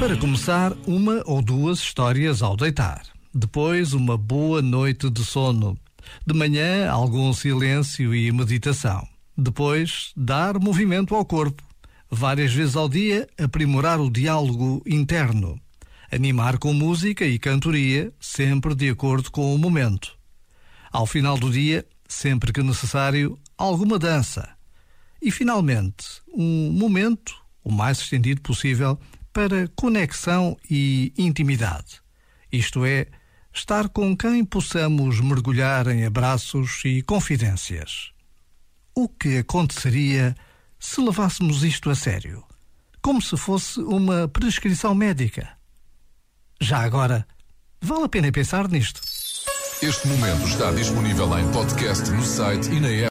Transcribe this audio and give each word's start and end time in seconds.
Para 0.00 0.16
começar, 0.16 0.72
uma 0.86 1.22
ou 1.26 1.42
duas 1.42 1.78
histórias 1.78 2.40
ao 2.40 2.56
deitar. 2.56 3.02
Depois, 3.34 3.92
uma 3.92 4.16
boa 4.16 4.62
noite 4.62 5.10
de 5.10 5.22
sono. 5.22 5.78
De 6.26 6.32
manhã, 6.32 6.90
algum 6.90 7.30
silêncio 7.34 8.14
e 8.14 8.32
meditação. 8.32 9.06
Depois, 9.36 10.12
dar 10.16 10.58
movimento 10.58 11.14
ao 11.14 11.22
corpo. 11.22 11.62
Várias 12.10 12.50
vezes 12.50 12.76
ao 12.76 12.88
dia, 12.88 13.28
aprimorar 13.38 14.00
o 14.00 14.10
diálogo 14.10 14.82
interno. 14.86 15.60
Animar 16.10 16.56
com 16.56 16.72
música 16.72 17.26
e 17.26 17.38
cantoria, 17.38 18.10
sempre 18.18 18.74
de 18.74 18.88
acordo 18.88 19.30
com 19.30 19.54
o 19.54 19.58
momento. 19.58 20.16
Ao 20.90 21.06
final 21.06 21.36
do 21.38 21.50
dia, 21.50 21.84
sempre 22.08 22.54
que 22.54 22.62
necessário, 22.62 23.38
alguma 23.56 23.98
dança. 23.98 24.48
E, 25.20 25.30
finalmente, 25.30 26.22
um 26.34 26.72
momento, 26.72 27.34
o 27.62 27.70
mais 27.70 27.98
estendido 27.98 28.40
possível, 28.40 28.98
para 29.32 29.68
conexão 29.76 30.56
e 30.68 31.12
intimidade. 31.16 32.00
Isto 32.52 32.84
é, 32.84 33.06
estar 33.52 33.88
com 33.88 34.16
quem 34.16 34.44
possamos 34.44 35.20
mergulhar 35.20 35.86
em 35.88 36.04
abraços 36.04 36.82
e 36.84 37.02
confidências. 37.02 38.12
O 38.94 39.08
que 39.08 39.38
aconteceria 39.38 40.34
se 40.78 41.00
levássemos 41.00 41.62
isto 41.62 41.90
a 41.90 41.94
sério? 41.94 42.44
Como 43.00 43.22
se 43.22 43.36
fosse 43.36 43.80
uma 43.80 44.28
prescrição 44.28 44.94
médica. 44.94 45.48
Já 46.60 46.80
agora, 46.80 47.26
vale 47.80 48.04
a 48.04 48.08
pena 48.08 48.32
pensar 48.32 48.68
nisto. 48.68 49.00
Este 49.82 50.08
momento 50.08 50.46
está 50.46 50.70
disponível 50.72 51.38
em 51.38 51.50
podcast 51.52 52.10
no 52.10 52.22
site 52.22 52.70
e 52.70 52.80
na 52.80 52.88
app. 52.88 53.08